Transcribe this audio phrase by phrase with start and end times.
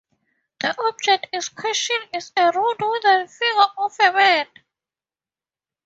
[0.61, 4.47] The object in question is a rude wooden figure of a man.